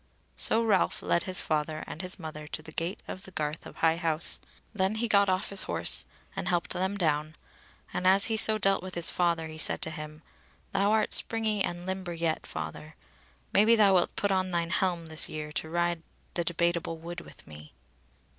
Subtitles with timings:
[0.35, 3.75] So Ralph led his father and his mother to the gate of the garth of
[3.75, 4.39] High House;
[4.73, 7.35] then he got off his horse and helped them down,
[7.93, 10.23] and as he so dealt with his father, he said to him:
[10.71, 12.95] "Thou art springy and limber yet, father;
[13.53, 16.01] maybe thou wilt put on thine helm this year to ride
[16.33, 17.75] the Debateable Wood with me."